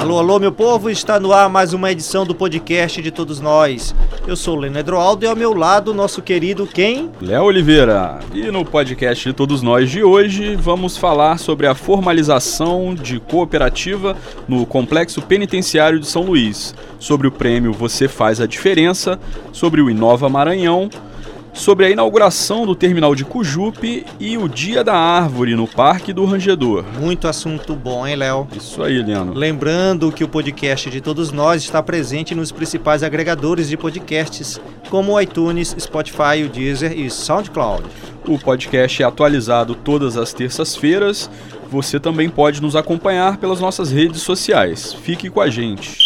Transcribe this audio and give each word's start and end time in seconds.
Alô, 0.00 0.18
alô, 0.18 0.38
meu 0.38 0.50
povo, 0.50 0.88
está 0.88 1.20
no 1.20 1.34
ar 1.34 1.50
mais 1.50 1.74
uma 1.74 1.92
edição 1.92 2.24
do 2.24 2.34
podcast 2.34 3.02
de 3.02 3.10
todos 3.10 3.40
nós. 3.40 3.94
Eu 4.26 4.34
sou 4.34 4.56
o 4.56 4.60
Leno 4.60 4.78
Edroaldo 4.78 5.22
e 5.22 5.28
ao 5.28 5.36
meu 5.36 5.52
lado, 5.52 5.92
nosso 5.92 6.22
querido 6.22 6.66
quem? 6.66 7.10
Léo 7.20 7.44
Oliveira. 7.44 8.20
E 8.32 8.50
no 8.50 8.64
podcast 8.64 9.22
de 9.22 9.34
todos 9.34 9.60
nós 9.60 9.90
de 9.90 10.02
hoje, 10.02 10.56
vamos 10.56 10.96
falar 10.96 11.38
sobre 11.38 11.66
a 11.66 11.74
formalização 11.74 12.94
de 12.94 13.20
cooperativa 13.20 14.16
no 14.48 14.64
Complexo 14.64 15.20
Penitenciário 15.20 16.00
de 16.00 16.06
São 16.06 16.22
Luís, 16.22 16.74
sobre 16.98 17.26
o 17.26 17.32
prêmio 17.32 17.70
Você 17.74 18.08
Faz 18.08 18.40
a 18.40 18.46
Diferença, 18.46 19.20
sobre 19.52 19.82
o 19.82 19.90
Inova 19.90 20.30
Maranhão, 20.30 20.88
sobre 21.56 21.86
a 21.86 21.90
inauguração 21.90 22.66
do 22.66 22.74
terminal 22.74 23.14
de 23.14 23.24
Cujupe 23.24 24.04
e 24.20 24.36
o 24.36 24.46
Dia 24.46 24.84
da 24.84 24.94
Árvore 24.94 25.56
no 25.56 25.66
Parque 25.66 26.12
do 26.12 26.24
Rangedor. 26.26 26.84
Muito 27.00 27.26
assunto 27.26 27.74
bom, 27.74 28.06
hein, 28.06 28.14
Léo? 28.14 28.46
Isso 28.54 28.82
aí, 28.82 29.02
Leandro. 29.02 29.34
Lembrando 29.34 30.12
que 30.12 30.22
o 30.22 30.28
podcast 30.28 30.90
de 30.90 31.00
todos 31.00 31.32
nós 31.32 31.62
está 31.62 31.82
presente 31.82 32.34
nos 32.34 32.52
principais 32.52 33.02
agregadores 33.02 33.68
de 33.68 33.76
podcasts, 33.76 34.60
como 34.90 35.14
o 35.14 35.20
iTunes, 35.20 35.74
Spotify, 35.78 36.44
o 36.44 36.48
Deezer 36.48 36.92
e 36.92 37.08
SoundCloud. 37.10 37.84
O 38.28 38.38
podcast 38.38 39.02
é 39.02 39.06
atualizado 39.06 39.74
todas 39.74 40.16
as 40.16 40.32
terças-feiras. 40.32 41.30
Você 41.70 41.98
também 41.98 42.28
pode 42.28 42.60
nos 42.60 42.76
acompanhar 42.76 43.38
pelas 43.38 43.60
nossas 43.60 43.90
redes 43.90 44.20
sociais. 44.20 44.92
Fique 44.92 45.30
com 45.30 45.40
a 45.40 45.48
gente. 45.48 46.05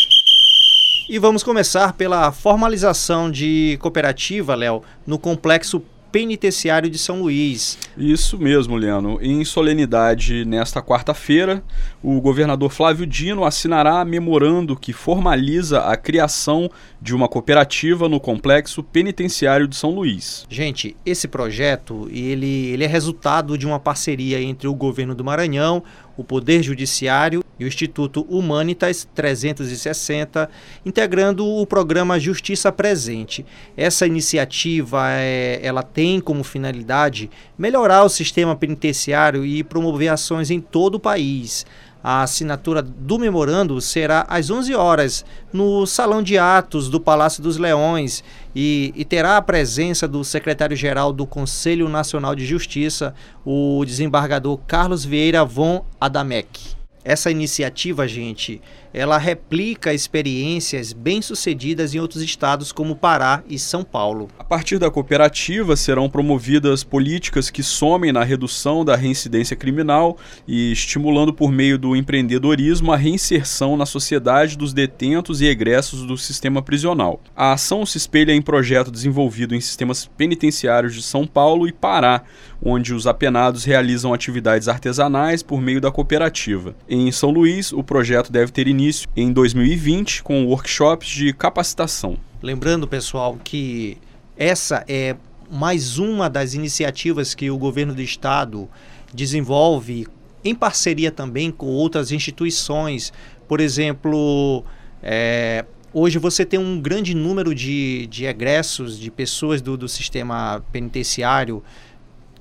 E 1.13 1.19
vamos 1.19 1.43
começar 1.43 1.95
pela 1.95 2.31
formalização 2.31 3.29
de 3.29 3.77
cooperativa, 3.81 4.55
Léo, 4.55 4.81
no 5.05 5.19
complexo 5.19 5.83
penitenciário 6.13 6.89
de 6.89 6.99
São 6.99 7.23
Luís. 7.23 7.77
Isso 7.99 8.39
mesmo, 8.39 8.77
Leandro. 8.77 9.19
Em 9.21 9.45
solenidade 9.45 10.45
nesta 10.45 10.81
quarta-feira, 10.81 11.65
o 12.01 12.21
governador 12.21 12.71
Flávio 12.71 13.05
Dino 13.05 13.45
assinará 13.45 14.05
memorando 14.05 14.77
que 14.77 14.93
formaliza 14.93 15.81
a 15.81 15.97
criação 15.97 16.71
de 17.03 17.13
uma 17.13 17.27
cooperativa 17.27 18.09
no 18.09 18.21
complexo 18.21 18.81
penitenciário 18.81 19.67
de 19.67 19.75
São 19.75 19.91
Luís. 19.91 20.47
Gente, 20.49 20.97
esse 21.05 21.27
projeto 21.27 22.09
ele, 22.13 22.69
ele 22.69 22.85
é 22.85 22.89
resultado 22.89 23.59
de 23.59 23.67
uma 23.67 23.81
parceria 23.81 24.41
entre 24.41 24.69
o 24.69 24.75
governo 24.75 25.13
do 25.13 25.25
Maranhão, 25.25 25.83
o 26.17 26.23
Poder 26.23 26.63
Judiciário 26.63 27.43
e 27.61 27.65
o 27.65 27.69
Instituto 27.69 28.23
Humanitas 28.23 29.07
360, 29.15 30.49
integrando 30.85 31.47
o 31.47 31.67
programa 31.67 32.19
Justiça 32.19 32.73
Presente. 32.73 33.45
Essa 33.77 34.07
iniciativa 34.07 35.11
é, 35.11 35.61
ela 35.63 35.83
tem 35.83 36.19
como 36.21 36.43
finalidade 36.43 37.31
melhorar 37.59 38.03
o 38.03 38.09
sistema 38.09 38.57
penitenciário 38.57 39.45
e 39.45 39.63
promover 39.63 40.09
ações 40.09 40.51
em 40.51 40.59
todo 40.59 40.95
o 40.95 41.01
país. 41.01 41.67
A 42.03 42.23
assinatura 42.23 42.81
do 42.81 43.19
memorando 43.19 43.79
será 43.79 44.25
às 44.27 44.49
11 44.49 44.75
horas 44.75 45.23
no 45.53 45.85
Salão 45.85 46.23
de 46.23 46.39
Atos 46.39 46.89
do 46.89 46.99
Palácio 46.99 47.43
dos 47.43 47.59
Leões 47.59 48.25
e, 48.57 48.91
e 48.97 49.05
terá 49.05 49.37
a 49.37 49.43
presença 49.43 50.09
do 50.09 50.25
secretário-geral 50.25 51.13
do 51.13 51.27
Conselho 51.27 51.91
Nacional 51.91 52.35
de 52.35 52.47
Justiça, 52.47 53.15
o 53.45 53.85
desembargador 53.85 54.59
Carlos 54.67 55.05
Vieira 55.05 55.45
von 55.45 55.85
Adamec. 56.01 56.80
Essa 57.05 57.31
iniciativa, 57.31 58.07
gente, 58.07 58.61
ela 58.93 59.19
replica 59.19 59.95
experiências 59.95 60.93
bem-sucedidas 60.93 61.95
em 61.95 62.01
outros 62.01 62.23
estados 62.23 62.73
como 62.73 62.97
Pará 62.97 63.43
e 63.49 63.59
São 63.59 63.85
Paulo. 63.85 64.29
A 64.39 64.45
partir 64.45 64.79
da 64.79 64.91
cooperativa 64.91 65.77
serão 65.77 66.11
promovidas 66.11 66.83
políticas 66.83 67.51
que 67.51 67.63
somem 67.63 68.13
na 68.13 68.25
redução 68.25 68.85
da 68.85 68.97
reincidência 68.97 69.57
criminal 69.57 70.19
e 70.47 70.73
estimulando 70.73 71.33
por 71.33 71.53
meio 71.53 71.79
do 71.79 71.95
empreendedorismo 71.95 72.93
a 72.93 72.97
reinserção 72.97 73.77
na 73.77 73.87
sociedade 73.87 74.59
dos 74.59 74.73
detentos 74.73 75.41
e 75.41 75.47
egressos 75.47 76.05
do 76.05 76.19
sistema 76.19 76.61
prisional. 76.61 77.21
A 77.37 77.53
ação 77.53 77.87
se 77.87 77.97
espelha 77.97 78.33
em 78.33 78.43
projeto 78.43 78.91
desenvolvido 78.91 79.55
em 79.55 79.61
sistemas 79.61 80.07
penitenciários 80.07 80.95
de 80.95 81.03
São 81.03 81.27
Paulo 81.27 81.69
e 81.69 81.73
Pará, 81.73 82.23
onde 82.63 82.93
os 82.93 83.07
apenados 83.07 83.65
realizam 83.65 84.13
atividades 84.13 84.69
artesanais 84.69 85.43
por 85.43 85.61
meio 85.61 85.81
da 85.81 85.91
cooperativa. 85.91 86.75
Em 86.89 87.11
São 87.13 87.31
Luís, 87.31 87.73
o 87.73 87.83
projeto 87.83 88.33
deve 88.33 88.51
ter 88.53 88.67
início 88.67 88.80
em 89.17 89.33
2020 89.33 90.23
com 90.23 90.47
workshops 90.47 91.09
de 91.09 91.33
capacitação. 91.33 92.17
Lembrando, 92.43 92.89
pessoal, 92.89 93.39
que 93.43 93.99
essa 94.37 94.85
é 94.89 95.17
mais 95.51 95.99
uma 95.99 96.31
das 96.31 96.55
iniciativas 96.55 97.35
que 97.35 97.51
o 97.51 97.59
governo 97.59 97.95
do 97.95 98.01
estado 98.01 98.69
desenvolve 99.13 100.07
em 100.45 100.55
parceria 100.55 101.11
também 101.11 101.51
com 101.51 101.67
outras 101.67 102.13
instituições. 102.13 103.13
Por 103.47 103.61
exemplo, 103.61 104.65
é, 105.03 105.65
hoje 105.93 106.19
você 106.19 106.45
tem 106.47 106.59
um 106.59 106.81
grande 106.81 107.15
número 107.15 107.55
de, 107.55 108.07
de 108.07 108.25
egressos, 108.25 108.99
de 108.99 109.11
pessoas 109.11 109.61
do, 109.61 109.77
do 109.77 109.89
sistema 109.89 110.65
penitenciário 110.73 111.63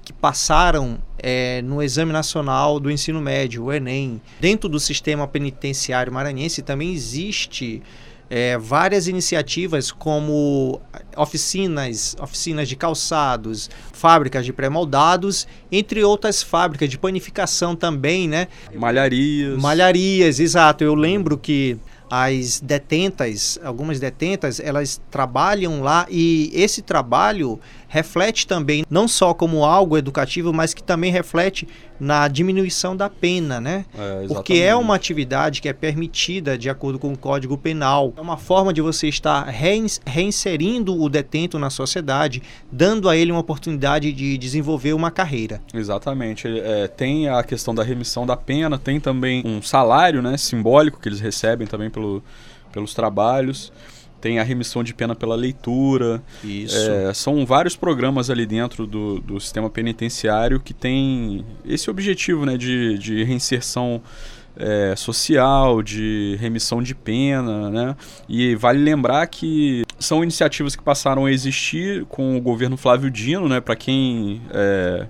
que 0.04 0.14
passaram 0.14 1.00
é, 1.22 1.62
no 1.62 1.81
Exame 1.81 2.12
Nacional 2.12 2.80
do 2.80 2.90
Ensino 2.90 3.22
Médio, 3.22 3.66
o 3.66 3.74
Enem. 3.74 4.22
Dentro 4.40 4.69
do 4.69 4.80
sistema 4.80 5.28
penitenciário 5.28 6.12
maranhense 6.12 6.62
também 6.62 6.94
existe 6.94 7.81
é, 8.30 8.57
várias 8.57 9.07
iniciativas 9.07 9.91
como 9.91 10.79
oficinas, 11.18 12.16
oficinas 12.19 12.69
de 12.69 12.75
calçados, 12.75 13.69
fábricas 13.91 14.46
de 14.46 14.53
pré-moldados, 14.53 15.47
entre 15.72 16.03
outras 16.03 16.44
fábricas 16.44 16.90
de 16.90 16.97
panificação 16.97 17.75
também, 17.75 18.28
né? 18.28 18.47
Malharias. 18.74 19.58
Malharias, 19.59 20.40
exato. 20.40 20.84
Eu 20.84 20.94
lembro 20.94 21.38
que 21.38 21.78
as 22.09 22.59
detentas, 22.59 23.59
algumas 23.64 24.00
detentas, 24.00 24.59
elas 24.59 25.00
trabalham 25.12 25.81
lá 25.81 26.08
e 26.09 26.50
esse 26.53 26.81
trabalho 26.81 27.59
reflete 27.88 28.47
também 28.47 28.84
não 28.90 29.08
só 29.08 29.34
como 29.34 29.64
algo 29.64 29.97
educativo, 29.97 30.52
mas 30.52 30.74
que 30.74 30.81
também 30.81 31.12
reflete 31.12 31.68
na 32.00 32.28
diminuição 32.28 32.96
da 32.96 33.10
pena, 33.10 33.60
né? 33.60 33.86
É, 33.98 34.28
Porque 34.28 34.54
é 34.56 34.76
uma 34.76 34.96
atividade 34.96 35.62
que 35.62 35.68
é 35.68 35.74
permitida 35.74 36.58
de 36.58 36.70
acordo 36.70 36.98
com 36.98 37.12
o 37.12 37.18
Código 37.18 37.58
Penal. 37.58 38.14
É 38.16 38.22
uma 38.22 38.38
forma 38.38 38.74
de 38.74 38.82
você 38.82 39.08
estar 39.08 39.44
reinserindo 40.06 41.00
o 41.00 41.09
detento 41.09 41.59
na 41.59 41.70
sociedade, 41.70 42.42
dando 42.72 43.09
a 43.09 43.18
ele 43.18 43.32
uma 43.32 43.42
oportunidade 43.42 44.12
de 44.14 44.38
desenvolver 44.38 44.94
uma 44.94 45.12
carreira. 45.12 45.62
Exatamente. 45.74 46.48
É, 46.48 46.88
tem 46.88 47.28
a 47.28 47.44
questão 47.44 47.76
da 47.76 47.84
remissão 47.84 48.26
da 48.26 48.38
pena, 48.38 48.78
tem 48.78 49.00
também 49.00 49.44
um 49.46 49.62
salário 49.62 50.22
né, 50.22 50.38
simbólico 50.38 51.00
que 51.00 51.09
eles 51.09 51.20
recebem 51.20 51.68
também 51.68 51.90
pelo, 51.90 52.24
pelos 52.72 52.94
trabalhos 52.94 53.72
tem 54.19 54.40
a 54.40 54.44
remissão 54.44 54.84
de 54.84 54.94
pena 54.94 55.16
pela 55.16 55.35
leitura. 55.35 56.22
Isso. 56.44 56.75
É, 56.78 57.13
são 57.13 57.46
vários 57.46 57.75
programas 57.75 58.30
ali 58.30 58.46
dentro 58.46 58.85
do, 58.85 59.19
do 59.19 59.40
sistema 59.40 59.69
penitenciário 59.69 60.59
que 60.59 60.74
tem 60.74 61.46
esse 61.66 61.90
objetivo 61.90 62.46
né, 62.46 62.58
de, 62.58 62.97
de 62.97 63.24
reinserção 63.24 64.02
é, 64.59 64.94
social, 64.96 65.81
de 65.81 66.38
remissão 66.40 66.84
de 66.84 66.94
pena, 66.94 67.69
né? 67.69 67.96
E 68.28 68.56
vale 68.56 68.79
lembrar 68.79 69.25
que 69.28 69.84
são 69.97 70.22
iniciativas 70.22 70.75
que 70.75 70.84
passaram 70.84 71.25
a 71.25 71.31
existir 71.31 72.06
com 72.06 72.38
o 72.38 72.41
governo 72.41 72.75
Flávio 72.75 73.09
Dino, 73.09 73.47
né? 73.47 73.62
Para 73.62 73.75
quem 73.75 74.41
é, 74.52 75.08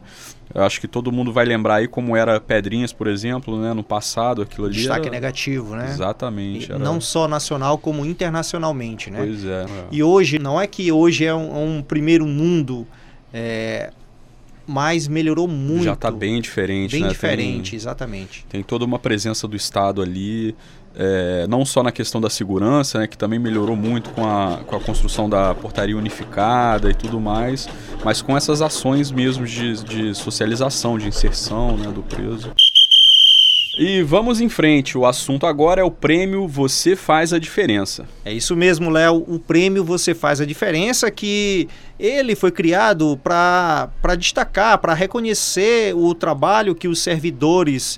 eu 0.54 0.64
acho 0.64 0.82
que 0.82 0.88
todo 0.88 1.12
mundo 1.12 1.32
vai 1.32 1.46
lembrar 1.46 1.76
aí 1.76 1.88
como 1.88 2.16
era 2.16 2.40
Pedrinhas, 2.40 2.92
por 2.92 3.08
exemplo, 3.08 3.60
né? 3.62 3.74
No 3.74 3.84
passado, 3.84 4.42
aquilo 4.42 4.66
ali. 4.66 4.76
Destaque 4.76 5.08
era... 5.08 5.12
negativo, 5.12 5.76
né? 5.76 5.90
Exatamente. 5.90 6.72
Era... 6.72 6.80
Não 6.80 7.00
só 7.00 7.28
nacional, 7.28 7.78
como 7.78 8.06
internacionalmente, 8.06 9.12
né? 9.12 9.20
Pois 9.20 9.46
é. 9.46 9.66
E 9.92 10.02
hoje, 10.02 10.40
não 10.40 10.60
é 10.60 10.66
que 10.66 10.92
hoje 10.92 11.26
é 11.26 11.34
um, 11.34 11.78
um 11.78 11.82
primeiro 11.84 12.26
mundo, 12.26 12.88
é... 13.32 13.92
mas 14.66 15.08
melhorou 15.08 15.48
muito. 15.48 15.84
Já 15.84 15.94
está 15.94 16.10
bem 16.10 16.42
diferente, 16.42 16.94
bem 16.94 17.04
né? 17.04 17.10
diferente, 17.10 17.72
tem, 17.72 17.78
exatamente. 17.78 18.46
Tem 18.50 18.63
toda 18.63 18.84
uma 18.84 18.98
presença 18.98 19.48
do 19.48 19.56
Estado 19.56 20.01
ali 20.01 20.56
é, 20.95 21.45
não 21.47 21.63
só 21.65 21.83
na 21.83 21.91
questão 21.91 22.19
da 22.19 22.30
segurança, 22.30 23.00
né, 23.00 23.07
que 23.07 23.18
também 23.18 23.39
melhorou 23.39 23.75
muito 23.75 24.09
com 24.12 24.25
a, 24.25 24.59
com 24.65 24.75
a 24.75 24.80
construção 24.80 25.30
da 25.30 25.53
portaria 25.53 25.97
unificada 25.97 26.89
e 26.89 26.94
tudo 26.94 27.19
mais, 27.19 27.68
mas 28.03 28.21
com 28.21 28.36
essas 28.36 28.62
ações 28.62 29.12
mesmo 29.12 29.45
de, 29.45 29.83
de 29.83 30.15
socialização, 30.15 30.97
de 30.97 31.07
inserção 31.07 31.77
né, 31.77 31.91
do 31.91 32.01
preso. 32.01 32.51
E 33.81 34.03
vamos 34.03 34.41
em 34.41 34.50
frente, 34.50 34.97
o 34.97 35.06
assunto 35.06 35.45
agora 35.45 35.80
é 35.80 35.83
o 35.86 35.89
prêmio 35.89 36.45
Você 36.50 36.97
Faz 36.97 37.31
a 37.31 37.39
Diferença. 37.39 38.06
É 38.25 38.33
isso 38.33 38.53
mesmo, 38.53 38.89
Léo, 38.89 39.24
o 39.25 39.39
prêmio 39.39 39.86
Você 39.86 40.13
Faz 40.13 40.41
a 40.41 40.45
Diferença 40.45 41.09
que 41.09 41.69
ele 41.97 42.36
foi 42.36 42.51
criado 42.51 43.18
para 43.24 43.89
destacar, 44.18 44.80
para 44.80 44.94
reconhecer 44.94 45.95
o 45.95 46.13
trabalho 46.13 46.75
que 46.75 46.89
os 46.89 47.00
servidores 47.00 47.97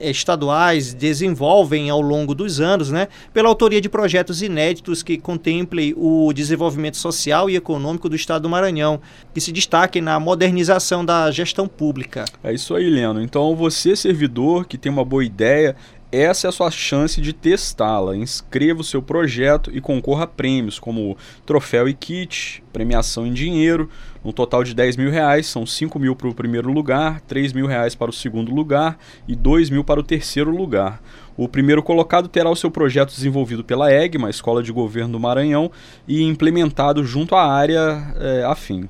estaduais 0.00 0.94
desenvolvem 0.94 1.90
ao 1.90 2.00
longo 2.00 2.34
dos 2.34 2.60
anos, 2.60 2.90
né, 2.90 3.08
pela 3.32 3.48
autoria 3.48 3.80
de 3.80 3.88
projetos 3.88 4.42
inéditos 4.42 5.02
que 5.02 5.18
contemplem 5.18 5.94
o 5.96 6.32
desenvolvimento 6.32 6.96
social 6.96 7.48
e 7.48 7.56
econômico 7.56 8.08
do 8.08 8.16
Estado 8.16 8.42
do 8.42 8.48
Maranhão, 8.48 9.00
que 9.32 9.40
se 9.40 9.52
destaquem 9.52 10.02
na 10.02 10.18
modernização 10.18 11.04
da 11.04 11.30
gestão 11.30 11.66
pública. 11.66 12.24
É 12.42 12.52
isso 12.52 12.74
aí, 12.74 12.88
Leno. 12.88 13.20
Então, 13.20 13.54
você, 13.54 13.96
servidor, 13.96 14.66
que 14.66 14.78
tem 14.78 14.90
uma 14.90 15.04
boa 15.04 15.24
ideia, 15.24 15.76
essa 16.10 16.46
é 16.46 16.48
a 16.48 16.52
sua 16.52 16.70
chance 16.70 17.20
de 17.20 17.32
testá-la. 17.32 18.16
Inscreva 18.16 18.80
o 18.80 18.84
seu 18.84 19.02
projeto 19.02 19.70
e 19.72 19.80
concorra 19.80 20.24
a 20.24 20.26
prêmios 20.26 20.78
como 20.78 21.16
troféu 21.44 21.88
e 21.88 21.94
kit, 21.94 22.62
premiação 22.72 23.26
em 23.26 23.32
dinheiro, 23.32 23.90
um 24.24 24.32
total 24.32 24.64
de 24.64 24.74
10 24.74 24.96
mil 24.96 25.10
reais, 25.10 25.46
são 25.46 25.66
5 25.66 25.98
mil 25.98 26.16
para 26.16 26.28
o 26.28 26.34
primeiro 26.34 26.72
lugar, 26.72 27.20
3 27.22 27.52
mil 27.52 27.66
reais 27.66 27.94
para 27.94 28.10
o 28.10 28.12
segundo 28.12 28.54
lugar 28.54 28.98
e 29.26 29.36
2 29.36 29.70
mil 29.70 29.84
para 29.84 30.00
o 30.00 30.02
terceiro 30.02 30.50
lugar. 30.50 31.02
O 31.36 31.46
primeiro 31.46 31.82
colocado 31.82 32.28
terá 32.28 32.50
o 32.50 32.56
seu 32.56 32.70
projeto 32.70 33.14
desenvolvido 33.14 33.62
pela 33.62 33.92
EGMA, 33.92 34.28
Escola 34.28 34.62
de 34.62 34.72
Governo 34.72 35.12
do 35.12 35.20
Maranhão, 35.20 35.70
e 36.06 36.22
implementado 36.22 37.04
junto 37.04 37.34
à 37.34 37.46
área 37.46 38.12
é, 38.16 38.44
afim. 38.44 38.88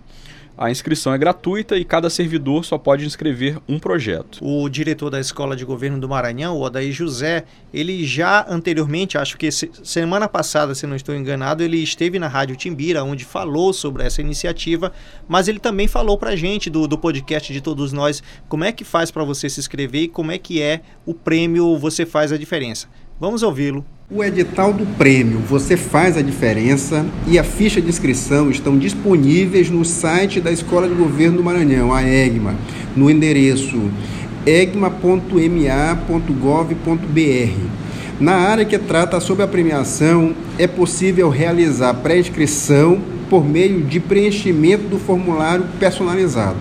A 0.60 0.72
inscrição 0.72 1.14
é 1.14 1.18
gratuita 1.18 1.76
e 1.76 1.84
cada 1.84 2.10
servidor 2.10 2.64
só 2.64 2.76
pode 2.76 3.06
inscrever 3.06 3.58
um 3.68 3.78
projeto. 3.78 4.40
O 4.42 4.68
diretor 4.68 5.08
da 5.08 5.20
Escola 5.20 5.54
de 5.54 5.64
Governo 5.64 6.00
do 6.00 6.08
Maranhão, 6.08 6.56
o 6.56 6.62
Odaí 6.62 6.90
José, 6.90 7.44
ele 7.72 8.04
já 8.04 8.44
anteriormente, 8.48 9.16
acho 9.16 9.38
que 9.38 9.52
semana 9.52 10.28
passada, 10.28 10.74
se 10.74 10.84
não 10.84 10.96
estou 10.96 11.14
enganado, 11.14 11.62
ele 11.62 11.76
esteve 11.76 12.18
na 12.18 12.26
Rádio 12.26 12.56
Timbira, 12.56 13.04
onde 13.04 13.24
falou 13.24 13.72
sobre 13.72 14.02
essa 14.02 14.20
iniciativa, 14.20 14.92
mas 15.28 15.46
ele 15.46 15.60
também 15.60 15.86
falou 15.86 16.18
para 16.18 16.30
a 16.30 16.36
gente 16.36 16.68
do, 16.68 16.88
do 16.88 16.98
podcast 16.98 17.52
de 17.52 17.60
todos 17.60 17.92
nós 17.92 18.20
como 18.48 18.64
é 18.64 18.72
que 18.72 18.82
faz 18.82 19.12
para 19.12 19.22
você 19.22 19.48
se 19.48 19.60
inscrever 19.60 20.02
e 20.02 20.08
como 20.08 20.32
é 20.32 20.38
que 20.38 20.60
é 20.60 20.80
o 21.06 21.14
prêmio 21.14 21.78
Você 21.78 22.04
Faz 22.04 22.32
a 22.32 22.36
Diferença. 22.36 22.88
Vamos 23.20 23.42
ouvi-lo. 23.42 23.84
O 24.08 24.22
edital 24.22 24.72
do 24.72 24.86
prêmio 24.96 25.40
Você 25.40 25.76
Faz 25.76 26.16
a 26.16 26.22
Diferença 26.22 27.04
e 27.26 27.36
a 27.36 27.42
ficha 27.42 27.80
de 27.80 27.88
inscrição 27.88 28.48
estão 28.48 28.78
disponíveis 28.78 29.68
no 29.68 29.84
site 29.84 30.40
da 30.40 30.52
Escola 30.52 30.88
de 30.88 30.94
Governo 30.94 31.38
do 31.38 31.42
Maranhão, 31.42 31.92
a 31.92 32.00
EGMA, 32.00 32.54
no 32.94 33.10
endereço 33.10 33.90
egma.ma.gov.br. 34.46 35.40
Na 38.20 38.34
área 38.34 38.64
que 38.64 38.78
trata 38.78 39.18
sobre 39.18 39.42
a 39.42 39.48
premiação, 39.48 40.32
é 40.56 40.68
possível 40.68 41.28
realizar 41.28 41.94
pré-inscrição 41.94 43.00
por 43.28 43.44
meio 43.44 43.82
de 43.82 43.98
preenchimento 43.98 44.84
do 44.84 44.98
formulário 44.98 45.66
personalizado. 45.80 46.56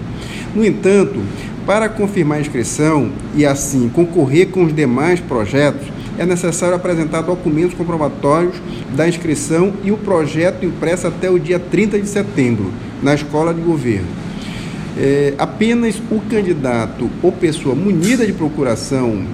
No 0.55 0.65
entanto, 0.65 1.21
para 1.67 1.87
confirmar 1.87 2.39
a 2.39 2.41
inscrição 2.41 3.11
e 3.35 3.45
assim 3.45 3.89
concorrer 3.89 4.47
com 4.47 4.63
os 4.63 4.73
demais 4.73 5.19
projetos, 5.19 5.96
é 6.17 6.25
necessário 6.25 6.75
apresentar 6.75 7.21
documentos 7.21 7.75
comprobatórios 7.75 8.55
da 8.95 9.07
inscrição 9.07 9.73
e 9.83 9.91
o 9.91 9.97
projeto 9.97 10.65
impresso 10.65 11.07
até 11.07 11.29
o 11.29 11.39
dia 11.39 11.59
30 11.59 11.99
de 11.99 12.07
setembro 12.07 12.71
na 13.01 13.13
Escola 13.13 13.53
de 13.53 13.61
Governo. 13.61 14.07
É, 14.97 15.33
apenas 15.37 16.01
o 16.09 16.19
candidato 16.21 17.09
ou 17.21 17.31
pessoa 17.31 17.75
munida 17.75 18.25
de 18.25 18.33
procuração 18.33 19.25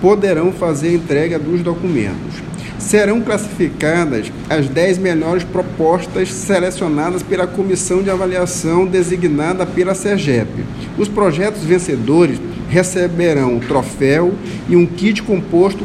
poderão 0.00 0.50
fazer 0.50 0.88
a 0.88 0.92
entrega 0.92 1.38
dos 1.38 1.62
documentos. 1.62 2.42
Serão 2.78 3.20
classificadas 3.20 4.32
as 4.48 4.68
10 4.68 4.98
melhores 4.98 5.44
propostas 5.44 6.32
selecionadas 6.32 7.22
pela 7.22 7.46
comissão 7.46 8.02
de 8.02 8.10
avaliação 8.10 8.86
designada 8.86 9.64
pela 9.64 9.94
SERGEP. 9.94 10.48
Os 10.98 11.08
projetos 11.08 11.62
vencedores 11.62 12.38
receberão 12.68 13.60
troféu 13.60 14.34
e 14.68 14.76
um 14.76 14.86
kit 14.86 15.22
composto 15.22 15.84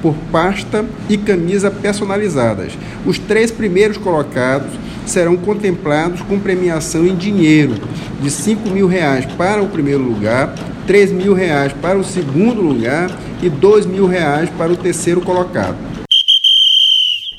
por 0.00 0.14
pasta 0.30 0.84
e 1.08 1.16
camisa 1.16 1.70
personalizadas. 1.70 2.72
Os 3.06 3.18
três 3.18 3.50
primeiros 3.50 3.96
colocados 3.96 4.70
serão 5.06 5.36
contemplados 5.36 6.22
com 6.22 6.38
premiação 6.38 7.06
em 7.06 7.14
dinheiro 7.14 7.74
de 8.20 8.30
5 8.30 8.70
mil 8.70 8.86
reais 8.86 9.26
para 9.36 9.62
o 9.62 9.68
primeiro 9.68 10.02
lugar, 10.02 10.54
3 10.86 11.12
mil 11.12 11.34
reais 11.34 11.72
para 11.72 11.98
o 11.98 12.04
segundo 12.04 12.60
lugar 12.60 13.10
e 13.42 13.48
2 13.48 13.86
mil 13.86 14.06
reais 14.06 14.48
para 14.50 14.72
o 14.72 14.76
terceiro 14.76 15.20
colocado. 15.20 15.93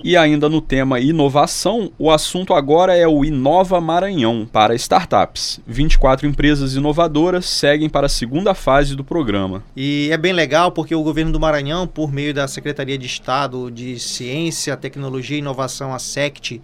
E 0.05 0.15
ainda 0.15 0.47
no 0.47 0.61
tema 0.61 0.99
inovação, 0.99 1.91
o 1.97 2.11
assunto 2.11 2.53
agora 2.53 2.95
é 2.95 3.07
o 3.07 3.25
Inova 3.25 3.81
Maranhão 3.81 4.47
para 4.53 4.75
startups. 4.75 5.59
24 5.65 6.27
empresas 6.27 6.75
inovadoras 6.75 7.47
seguem 7.47 7.89
para 7.89 8.05
a 8.05 8.09
segunda 8.09 8.53
fase 8.53 8.95
do 8.95 9.03
programa. 9.03 9.63
E 9.75 10.09
é 10.11 10.17
bem 10.17 10.31
legal 10.31 10.71
porque 10.71 10.93
o 10.93 11.01
governo 11.01 11.31
do 11.31 11.39
Maranhão, 11.39 11.87
por 11.87 12.13
meio 12.13 12.35
da 12.35 12.47
Secretaria 12.47 12.99
de 12.99 13.07
Estado 13.07 13.71
de 13.71 13.97
Ciência, 13.99 14.77
Tecnologia 14.77 15.37
e 15.37 15.39
Inovação, 15.39 15.91
a 15.91 15.97
SECT, 15.97 16.61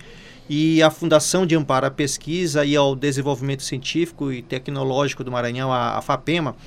e 0.53 0.83
a 0.83 0.91
Fundação 0.91 1.45
de 1.45 1.55
Amparo 1.55 1.85
à 1.85 1.89
Pesquisa 1.89 2.65
e 2.65 2.75
ao 2.75 2.93
Desenvolvimento 2.93 3.63
Científico 3.63 4.33
e 4.33 4.41
Tecnológico 4.41 5.23
do 5.23 5.31
Maranhão, 5.31 5.71
a, 5.71 5.97
a 5.97 6.01
FAPEMA, 6.01 6.57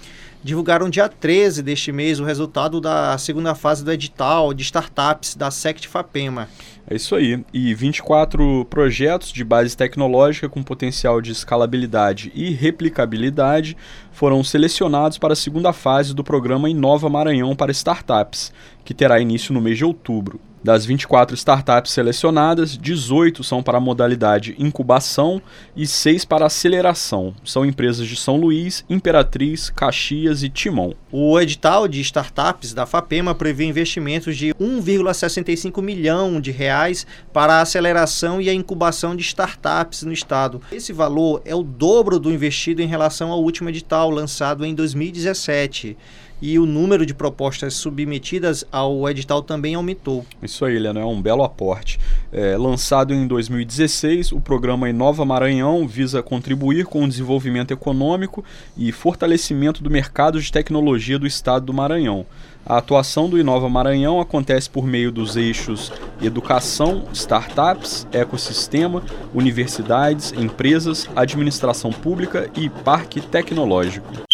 divulgaram 0.42 0.88
dia 0.88 1.06
13 1.06 1.62
deste 1.62 1.92
mês 1.92 2.18
o 2.18 2.24
resultado 2.24 2.80
da 2.80 3.18
segunda 3.18 3.54
fase 3.54 3.84
do 3.84 3.92
edital 3.92 4.54
de 4.54 4.62
startups 4.62 5.34
da 5.34 5.50
Sect 5.50 5.86
Fapema. 5.86 6.48
É 6.88 6.96
isso 6.96 7.14
aí. 7.14 7.44
E 7.52 7.74
24 7.74 8.64
projetos 8.70 9.30
de 9.30 9.44
base 9.44 9.76
tecnológica 9.76 10.48
com 10.48 10.62
potencial 10.62 11.20
de 11.20 11.32
escalabilidade 11.32 12.32
e 12.34 12.52
replicabilidade 12.52 13.76
foram 14.12 14.42
selecionados 14.42 15.18
para 15.18 15.34
a 15.34 15.36
segunda 15.36 15.74
fase 15.74 16.14
do 16.14 16.24
programa 16.24 16.70
Inova 16.70 17.10
Maranhão 17.10 17.54
para 17.54 17.70
Startups, 17.70 18.50
que 18.82 18.94
terá 18.94 19.20
início 19.20 19.52
no 19.52 19.60
mês 19.60 19.76
de 19.76 19.84
outubro. 19.84 20.40
Das 20.64 20.86
24 20.86 21.34
startups 21.34 21.92
selecionadas, 21.92 22.78
18 22.78 23.44
são 23.44 23.62
para 23.62 23.76
a 23.76 23.80
modalidade 23.82 24.56
incubação 24.58 25.42
e 25.76 25.86
6 25.86 26.24
para 26.24 26.46
aceleração. 26.46 27.34
São 27.44 27.66
empresas 27.66 28.06
de 28.06 28.16
São 28.16 28.38
Luís, 28.38 28.82
Imperatriz, 28.88 29.68
Caxias 29.68 30.42
e 30.42 30.48
Timon. 30.48 30.94
O 31.12 31.38
edital 31.38 31.86
de 31.86 32.00
startups 32.00 32.72
da 32.72 32.86
FAPEMA 32.86 33.34
prevê 33.34 33.66
investimentos 33.66 34.38
de 34.38 34.54
1,65 34.54 35.82
milhão 35.82 36.40
de 36.40 36.50
reais 36.50 37.06
para 37.30 37.56
a 37.56 37.60
aceleração 37.60 38.40
e 38.40 38.48
a 38.48 38.54
incubação 38.54 39.14
de 39.14 39.22
startups 39.22 40.02
no 40.02 40.14
estado. 40.14 40.62
Esse 40.72 40.94
valor 40.94 41.42
é 41.44 41.54
o 41.54 41.62
dobro 41.62 42.18
do 42.18 42.32
investido 42.32 42.80
em 42.80 42.86
relação 42.86 43.30
ao 43.30 43.42
último 43.42 43.68
edital 43.68 44.08
lançado 44.08 44.64
em 44.64 44.74
2017 44.74 45.94
e 46.40 46.58
o 46.58 46.66
número 46.66 47.06
de 47.06 47.14
propostas 47.14 47.74
submetidas 47.74 48.64
ao 48.70 49.08
edital 49.08 49.42
também 49.42 49.74
aumentou. 49.74 50.24
Isso 50.42 50.64
aí, 50.64 50.76
Helena, 50.76 51.00
é 51.00 51.04
um 51.04 51.20
belo 51.20 51.42
aporte. 51.42 51.98
É, 52.32 52.56
lançado 52.56 53.14
em 53.14 53.26
2016, 53.26 54.32
o 54.32 54.40
programa 54.40 54.88
Inova 54.88 55.24
Maranhão 55.24 55.86
visa 55.86 56.22
contribuir 56.22 56.84
com 56.86 57.04
o 57.04 57.08
desenvolvimento 57.08 57.72
econômico 57.72 58.44
e 58.76 58.92
fortalecimento 58.92 59.82
do 59.82 59.90
mercado 59.90 60.40
de 60.40 60.50
tecnologia 60.50 61.18
do 61.18 61.26
estado 61.26 61.66
do 61.66 61.72
Maranhão. 61.72 62.26
A 62.66 62.78
atuação 62.78 63.28
do 63.28 63.38
Inova 63.38 63.68
Maranhão 63.68 64.20
acontece 64.20 64.70
por 64.70 64.86
meio 64.86 65.12
dos 65.12 65.36
eixos 65.36 65.92
educação, 66.22 67.04
startups, 67.12 68.06
ecossistema, 68.10 69.02
universidades, 69.34 70.32
empresas, 70.32 71.08
administração 71.14 71.90
pública 71.90 72.50
e 72.56 72.70
parque 72.70 73.20
tecnológico. 73.20 74.24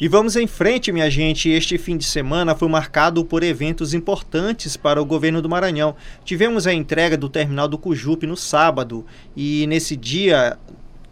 E 0.00 0.08
vamos 0.08 0.34
em 0.34 0.46
frente, 0.46 0.90
minha 0.90 1.10
gente. 1.10 1.50
Este 1.50 1.76
fim 1.76 1.94
de 1.98 2.04
semana 2.04 2.54
foi 2.54 2.68
marcado 2.68 3.22
por 3.22 3.42
eventos 3.42 3.92
importantes 3.92 4.74
para 4.74 5.00
o 5.00 5.04
governo 5.04 5.42
do 5.42 5.48
Maranhão. 5.48 5.94
Tivemos 6.24 6.66
a 6.66 6.72
entrega 6.72 7.18
do 7.18 7.28
terminal 7.28 7.68
do 7.68 7.76
Cujupe 7.76 8.26
no 8.26 8.34
sábado 8.34 9.04
e 9.36 9.66
nesse 9.66 9.94
dia 9.94 10.56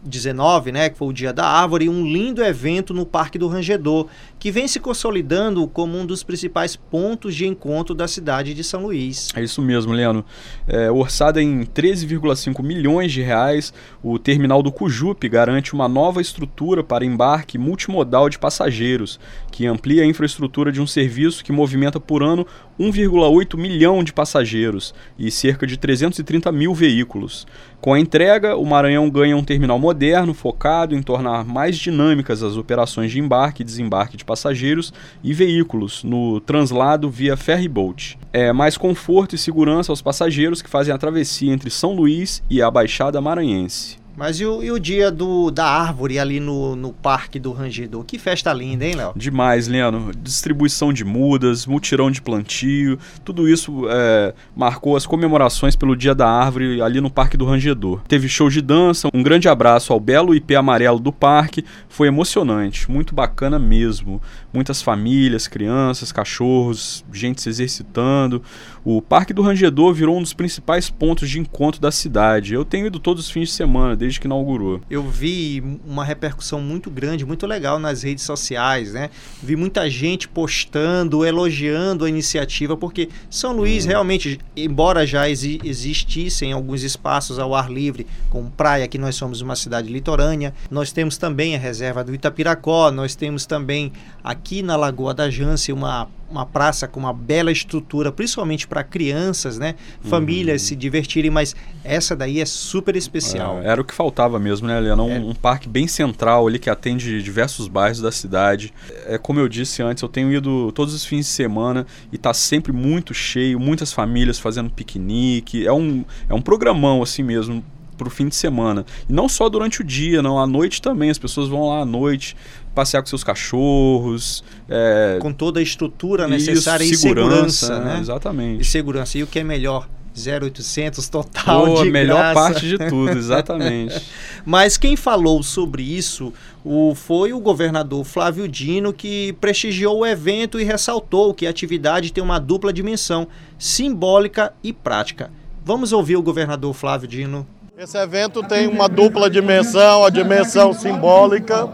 19, 0.03 0.73
né, 0.73 0.89
que 0.89 0.97
foi 0.97 1.09
o 1.09 1.13
Dia 1.13 1.33
da 1.33 1.47
Árvore, 1.47 1.89
um 1.89 2.05
lindo 2.05 2.43
evento 2.43 2.95
no 2.95 3.05
Parque 3.05 3.39
do 3.39 3.49
Rangedor, 3.49 4.07
que 4.39 4.51
vem 4.51 4.69
se 4.69 4.79
consolidando 4.79 5.67
como 5.67 5.99
um 5.99 6.07
dos 6.07 6.23
principais 6.23 6.77
pontos 6.77 7.35
de 7.35 7.47
encontro 7.47 7.95
da 7.95 8.07
cidade 8.07 8.55
de 8.55 8.63
São 8.63 8.83
Luís. 8.83 9.29
É 9.35 9.43
isso 9.43 9.61
mesmo, 9.61 9.93
Leandro. 9.93 10.25
É, 10.67 10.91
orçada 10.91 11.43
em 11.43 11.65
13,5 11.65 12.63
milhões 12.63 13.13
de 13.13 13.23
reais, 13.23 13.73
o 14.03 14.19
terminal 14.19 14.63
do 14.63 14.71
Cujupe 14.71 15.29
garante 15.29 15.75
uma 15.75 15.89
nova 15.89 16.21
estrutura 16.21 16.85
para 16.85 17.05
embarque 17.05 17.59
multimodal 17.59 18.29
de 18.29 18.39
passageiros, 18.39 19.19
que 19.51 19.67
amplia 19.67 20.03
a 20.03 20.07
infraestrutura 20.07 20.71
de 20.71 20.81
um 20.81 20.87
serviço 20.87 21.45
que 21.45 21.53
movimenta 21.53 21.99
por 21.99 22.23
ano 22.23 22.47
1,8 22.79 23.57
milhão 23.57 24.05
de 24.05 24.13
passageiros 24.13 24.95
e 25.19 25.31
cerca 25.31 25.67
de 25.67 25.77
330 25.77 26.51
mil 26.53 26.75
veículos. 26.75 27.47
Com 27.81 27.95
a 27.95 28.01
entrega, 28.01 28.57
o 28.57 28.65
Maranhão 28.65 29.09
ganha 29.09 29.37
um 29.37 29.45
terminal 29.45 29.79
moderno 29.79 30.35
focado 30.35 30.95
em 30.95 31.03
tornar 31.03 31.45
mais 31.45 31.77
dinâmicas 31.77 32.43
as 32.43 32.57
operações 32.57 33.11
de 33.11 33.21
embarque 33.21 33.63
e 33.63 33.65
desembarque 33.65 34.17
de 34.17 34.25
passageiros 34.25 34.93
e 35.23 35.33
veículos 35.33 36.03
no 36.03 36.41
translado 36.41 37.09
via 37.11 37.37
ferryboat. 37.37 38.19
É 38.33 38.53
mais 38.53 38.77
conforto 38.77 39.35
e 39.35 39.39
segurança 39.39 39.93
aos 39.93 40.03
passageiros 40.03 40.61
que 40.63 40.71
fazem 40.71 40.93
a 40.93 40.99
travessia 40.99 41.53
entre 41.53 41.71
São 41.71 41.95
Luís 41.95 42.43
e 42.51 42.61
a 42.61 42.71
Baixada 42.71 43.21
Maranhense. 43.21 44.08
Mas 44.19 44.41
e 44.41 44.45
o, 44.45 44.65
e 44.65 44.73
o 44.73 44.81
dia 44.81 45.13
do, 45.13 45.49
da 45.49 45.65
árvore 45.65 46.19
ali 46.19 46.41
no, 46.41 46.75
no 46.75 46.93
Parque 46.93 47.39
do 47.39 47.53
Rangedor? 47.53 48.03
Que 48.05 48.19
festa 48.19 48.53
linda, 48.53 48.85
hein, 48.85 48.97
Léo? 48.97 49.13
Demais, 49.15 49.69
Leandro. 49.69 50.11
Distribuição 50.21 50.93
de 50.93 51.05
mudas, 51.05 51.67
mutirão 51.67 52.11
de 52.11 52.21
plantio, 52.21 52.99
tudo 53.25 53.49
isso 53.49 53.85
é, 53.89 54.35
marcou 54.57 54.97
as 54.97 55.07
comemorações 55.07 55.77
pelo 55.77 55.95
Dia 55.95 56.17
da 56.17 56.29
Árvore 56.29 56.83
ali 56.83 57.01
no 57.01 57.09
Parque 57.09 57.37
do 57.37 57.45
Rangedor. 57.45 58.01
Teve 58.09 58.29
show 58.29 58.51
de 58.51 58.61
dança, 58.61 59.09
um 59.15 59.23
grande 59.23 59.49
abraço 59.49 59.93
ao 59.93 60.01
belo 60.01 60.35
IP 60.35 60.57
amarelo 60.57 60.99
do 60.99 61.13
parque. 61.13 61.65
Foi 61.89 62.09
emocionante, 62.09 62.91
muito 62.91 63.15
bacana 63.15 63.57
mesmo. 63.57 64.21
Muitas 64.53 64.83
famílias, 64.83 65.47
crianças, 65.47 66.11
cachorros, 66.11 67.05
gente 67.13 67.41
se 67.41 67.49
exercitando. 67.49 68.43
O 68.85 69.01
Parque 69.01 69.33
do 69.33 69.43
Rangedor 69.43 69.93
virou 69.95 70.19
um 70.19 70.23
dos 70.23 70.33
principais 70.33 70.91
pontos 70.91 71.31
de 71.31 71.39
encontro 71.39 71.81
da 71.81 71.93
cidade. 71.93 72.55
Eu 72.55 72.65
tenho 72.65 72.87
ido 72.87 72.99
todos 72.99 73.27
os 73.27 73.31
fins 73.31 73.51
de 73.51 73.55
semana, 73.55 73.95
desde 73.95 74.08
que 74.17 74.27
inaugurou. 74.27 74.81
Eu 74.89 75.03
vi 75.03 75.63
uma 75.85 76.05
repercussão 76.05 76.61
muito 76.61 76.89
grande, 76.91 77.27
muito 77.27 77.47
legal 77.47 77.79
nas 77.79 78.03
redes 78.03 78.25
sociais, 78.25 78.93
né? 78.93 79.11
Vi 79.43 79.57
muita 79.57 79.91
gente 79.91 80.29
postando, 80.29 81.25
elogiando 81.25 82.05
a 82.05 82.09
iniciativa, 82.09 82.77
porque 82.77 83.09
São 83.29 83.53
Luís 83.53 83.85
hum. 83.85 83.89
realmente, 83.89 84.39
embora 84.57 85.07
já 85.07 85.29
exi 85.29 85.61
existissem 85.65 86.53
alguns 86.53 86.83
espaços 86.83 87.39
ao 87.39 87.55
ar 87.55 87.71
livre, 87.71 88.07
como 88.31 88.51
praia, 88.51 88.87
que 88.87 88.99
nós 88.99 89.17
somos 89.17 89.41
uma 89.41 89.57
cidade 89.57 89.93
litorânea, 89.93 90.55
nós 90.71 90.93
temos 90.93 91.17
também 91.17 91.57
a 91.57 91.59
reserva 91.59 92.05
do 92.05 92.15
Itapiracó, 92.15 92.91
nós 92.91 93.15
temos 93.15 93.45
também 93.45 93.93
aqui 94.23 94.63
na 94.63 94.77
Lagoa 94.77 95.13
da 95.13 95.29
Jance 95.29 95.73
uma 95.73 96.09
uma 96.31 96.45
praça 96.45 96.87
com 96.87 97.01
uma 97.01 97.13
bela 97.13 97.51
estrutura, 97.51 98.13
principalmente 98.13 98.67
para 98.67 98.85
crianças, 98.85 99.59
né? 99.59 99.75
Famílias 100.03 100.63
uhum. 100.63 100.69
se 100.69 100.77
divertirem, 100.77 101.31
mas 101.31 101.57
essa 101.83 102.15
daí 102.15 102.41
é 102.41 102.45
super 102.45 102.97
especial. 102.97 103.61
É, 103.63 103.69
era 103.69 103.81
o 103.81 103.85
que 103.85 103.95
faltava 103.95 104.39
mesmo, 104.39 104.67
né, 104.67 104.79
Helena? 104.79 105.03
Um, 105.03 105.11
é. 105.11 105.19
um, 105.19 105.35
parque 105.35 105.69
bem 105.69 105.89
central 105.89 106.47
ali 106.47 106.59
que 106.59 106.69
atende 106.69 107.23
diversos 107.23 107.69
bairros 107.69 108.01
da 108.01 108.13
cidade. 108.13 108.73
É 109.07 109.17
como 109.17 109.41
eu 109.41 109.49
disse 109.49 109.83
antes, 109.83 110.03
eu 110.03 110.09
tenho 110.09 110.33
ido 110.33 110.71
todos 110.73 110.95
os 110.95 111.05
fins 111.05 111.27
de 111.27 111.33
semana 111.33 111.87
e 112.13 112.17
está 112.17 112.35
sempre 112.35 112.73
muito 112.73 113.15
cheio, 113.15 113.59
muitas 113.59 113.93
famílias 113.93 114.39
fazendo 114.39 114.71
piquenique. 114.71 115.67
É 115.67 115.73
um, 115.73 116.05
é 116.29 116.35
um 116.35 116.43
programão 116.43 117.03
assim 117.03 117.23
mesmo 117.23 117.65
para 117.99 118.09
o 118.09 118.11
fim 118.11 118.29
de 118.29 118.35
semana. 118.35 118.87
E 119.09 119.13
não 119.13 119.29
só 119.29 119.49
durante 119.49 119.83
o 119.83 119.85
dia, 119.85 120.23
não, 120.23 120.39
à 120.39 120.47
noite 120.47 120.81
também. 120.81 121.11
As 121.11 121.19
pessoas 121.19 121.49
vão 121.49 121.69
lá 121.69 121.81
à 121.81 121.85
noite 121.85 122.35
passear 122.75 123.03
com 123.03 123.09
seus 123.09 123.25
cachorros. 123.25 124.43
É... 124.69 125.19
Com 125.21 125.33
toda 125.33 125.61
a 125.61 125.63
estrutura 125.63 126.27
necessária 126.27 126.85
Isso, 126.85 126.95
e 126.95 126.97
segurança, 126.97 127.67
segurança 127.67 127.85
né? 127.85 128.01
Exatamente. 128.01 128.63
E 128.63 128.65
segurança. 128.65 129.19
E 129.19 129.23
o 129.23 129.27
que 129.27 129.41
é 129.41 129.45
melhor? 129.45 129.87
0800 130.19 131.09
total 131.09 131.67
Pô, 131.67 131.83
de 131.83 131.89
a 131.89 131.93
melhor 131.93 132.19
graça. 132.19 132.35
parte 132.35 132.69
de 132.69 132.77
tudo, 132.77 133.13
exatamente. 133.19 134.03
Mas 134.45 134.77
quem 134.77 134.97
falou 134.97 135.43
sobre 135.43 135.83
isso 135.83 136.33
o, 136.65 136.95
foi 136.95 137.33
o 137.33 137.41
governador 137.41 138.05
Flávio 138.05 138.49
Dino, 138.49 138.93
que 138.93 139.33
prestigiou 139.35 139.99
o 139.99 140.07
evento 140.07 140.59
e 140.59 140.65
ressaltou 140.65 141.33
que 141.33 141.47
a 141.47 141.51
atividade 141.51 142.13
tem 142.13 142.23
uma 142.23 142.39
dupla 142.39 142.73
dimensão, 142.73 143.29
simbólica 143.59 144.53
e 144.63 144.73
prática. 144.73 145.31
Vamos 145.65 145.93
ouvir 145.93 146.17
o 146.17 146.23
governador 146.23 146.75
Flávio 146.75 147.09
Dino. 147.09 147.47
Esse 147.79 147.97
evento 147.97 148.43
tem 148.43 148.67
uma 148.67 148.89
dupla 148.89 149.31
dimensão, 149.31 150.05
a 150.05 150.11
dimensão 150.11 150.73
simbólica 150.73 151.69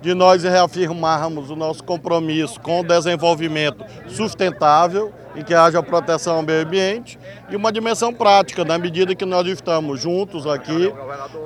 de 0.00 0.14
nós 0.14 0.44
reafirmarmos 0.44 1.50
o 1.50 1.56
nosso 1.56 1.82
compromisso 1.82 2.60
com 2.60 2.78
o 2.78 2.84
desenvolvimento 2.84 3.84
sustentável 4.06 5.12
em 5.38 5.44
que 5.44 5.54
haja 5.54 5.80
proteção 5.80 6.38
ao 6.38 6.42
meio 6.42 6.62
ambiente 6.62 7.16
e 7.48 7.54
uma 7.54 7.70
dimensão 7.70 8.12
prática, 8.12 8.64
na 8.64 8.76
medida 8.76 9.14
que 9.14 9.24
nós 9.24 9.46
estamos 9.46 10.00
juntos 10.00 10.48
aqui, 10.48 10.92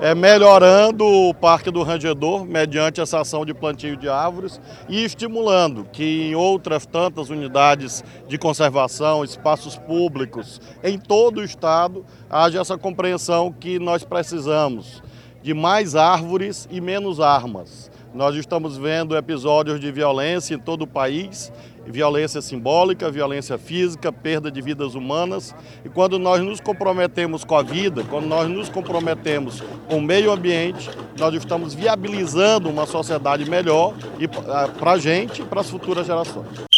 é, 0.00 0.14
melhorando 0.14 1.04
o 1.04 1.34
Parque 1.34 1.70
do 1.70 1.82
Rangedor, 1.82 2.46
mediante 2.46 3.02
essa 3.02 3.20
ação 3.20 3.44
de 3.44 3.52
plantio 3.52 3.94
de 3.94 4.08
árvores, 4.08 4.58
e 4.88 5.04
estimulando 5.04 5.84
que 5.92 6.30
em 6.30 6.34
outras 6.34 6.86
tantas 6.86 7.28
unidades 7.28 8.02
de 8.26 8.38
conservação, 8.38 9.22
espaços 9.22 9.76
públicos, 9.76 10.58
em 10.82 10.98
todo 10.98 11.42
o 11.42 11.44
estado, 11.44 12.02
haja 12.30 12.62
essa 12.62 12.78
compreensão 12.78 13.52
que 13.52 13.78
nós 13.78 14.02
precisamos 14.02 15.02
de 15.42 15.52
mais 15.52 15.94
árvores 15.94 16.66
e 16.70 16.80
menos 16.80 17.20
armas. 17.20 17.91
Nós 18.14 18.36
estamos 18.36 18.76
vendo 18.76 19.16
episódios 19.16 19.80
de 19.80 19.90
violência 19.90 20.54
em 20.54 20.58
todo 20.58 20.82
o 20.82 20.86
país, 20.86 21.50
violência 21.86 22.42
simbólica, 22.42 23.10
violência 23.10 23.56
física, 23.56 24.12
perda 24.12 24.50
de 24.50 24.60
vidas 24.60 24.94
humanas. 24.94 25.54
E 25.82 25.88
quando 25.88 26.18
nós 26.18 26.42
nos 26.42 26.60
comprometemos 26.60 27.42
com 27.42 27.56
a 27.56 27.62
vida, 27.62 28.04
quando 28.04 28.26
nós 28.26 28.46
nos 28.50 28.68
comprometemos 28.68 29.62
com 29.88 29.96
o 29.96 30.02
meio 30.02 30.30
ambiente, 30.30 30.90
nós 31.18 31.32
estamos 31.34 31.72
viabilizando 31.72 32.68
uma 32.68 32.84
sociedade 32.84 33.48
melhor 33.48 33.94
para 34.78 34.92
a 34.92 34.98
gente 34.98 35.40
e 35.40 35.44
para 35.46 35.62
as 35.62 35.70
futuras 35.70 36.06
gerações. 36.06 36.71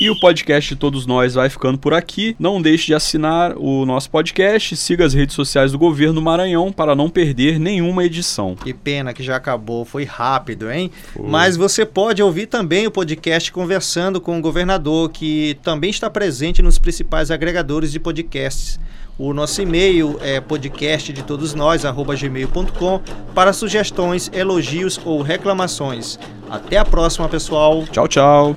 E 0.00 0.10
o 0.10 0.18
podcast 0.18 0.74
de 0.74 0.80
Todos 0.80 1.06
Nós 1.06 1.34
vai 1.34 1.48
ficando 1.48 1.78
por 1.78 1.94
aqui. 1.94 2.34
Não 2.38 2.60
deixe 2.60 2.86
de 2.86 2.94
assinar 2.94 3.56
o 3.56 3.86
nosso 3.86 4.10
podcast, 4.10 4.76
siga 4.76 5.04
as 5.04 5.14
redes 5.14 5.36
sociais 5.36 5.70
do 5.70 5.78
governo 5.78 6.20
Maranhão 6.20 6.72
para 6.72 6.96
não 6.96 7.08
perder 7.08 7.60
nenhuma 7.60 8.04
edição. 8.04 8.56
Que 8.56 8.74
pena 8.74 9.12
que 9.12 9.22
já 9.22 9.36
acabou, 9.36 9.84
foi 9.84 10.04
rápido, 10.04 10.70
hein? 10.70 10.90
Foi. 11.12 11.28
Mas 11.28 11.56
você 11.56 11.86
pode 11.86 12.20
ouvir 12.20 12.46
também 12.46 12.86
o 12.86 12.90
podcast 12.90 13.52
Conversando 13.52 14.20
com 14.20 14.36
o 14.36 14.42
Governador, 14.42 15.10
que 15.10 15.56
também 15.62 15.90
está 15.90 16.10
presente 16.10 16.60
nos 16.60 16.78
principais 16.78 17.30
agregadores 17.30 17.92
de 17.92 18.00
podcasts. 18.00 18.80
O 19.16 19.32
nosso 19.32 19.62
e-mail 19.62 20.18
é 20.20 20.40
podcast 20.40 21.12
de 21.12 21.22
todos 21.22 21.54
nós, 21.54 21.84
gmail.com, 21.84 23.00
para 23.32 23.52
sugestões, 23.52 24.28
elogios 24.34 25.00
ou 25.04 25.22
reclamações. 25.22 26.18
Até 26.50 26.78
a 26.78 26.84
próxima, 26.84 27.28
pessoal. 27.28 27.84
Tchau, 27.92 28.08
tchau. 28.08 28.56